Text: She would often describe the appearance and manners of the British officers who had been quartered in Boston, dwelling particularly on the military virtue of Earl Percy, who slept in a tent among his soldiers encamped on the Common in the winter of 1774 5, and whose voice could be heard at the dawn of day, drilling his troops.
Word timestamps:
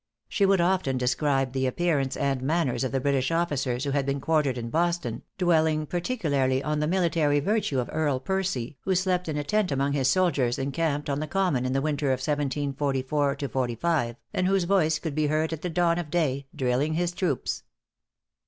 She 0.27 0.47
would 0.47 0.59
often 0.59 0.97
describe 0.97 1.53
the 1.53 1.67
appearance 1.67 2.17
and 2.17 2.41
manners 2.41 2.83
of 2.83 2.91
the 2.91 2.99
British 2.99 3.29
officers 3.29 3.83
who 3.83 3.91
had 3.91 4.03
been 4.03 4.19
quartered 4.19 4.57
in 4.57 4.71
Boston, 4.71 5.21
dwelling 5.37 5.85
particularly 5.85 6.63
on 6.63 6.79
the 6.79 6.87
military 6.87 7.39
virtue 7.39 7.79
of 7.79 7.87
Earl 7.93 8.19
Percy, 8.19 8.77
who 8.81 8.95
slept 8.95 9.29
in 9.29 9.37
a 9.37 9.43
tent 9.43 9.71
among 9.71 9.93
his 9.93 10.07
soldiers 10.07 10.57
encamped 10.57 11.07
on 11.07 11.19
the 11.19 11.27
Common 11.27 11.67
in 11.67 11.73
the 11.73 11.83
winter 11.83 12.07
of 12.07 12.17
1774 12.19 13.37
5, 13.79 14.15
and 14.33 14.47
whose 14.47 14.63
voice 14.63 14.97
could 14.97 15.13
be 15.13 15.27
heard 15.27 15.53
at 15.53 15.61
the 15.61 15.69
dawn 15.69 15.99
of 15.99 16.09
day, 16.09 16.47
drilling 16.55 16.95
his 16.95 17.11
troops. 17.11 17.61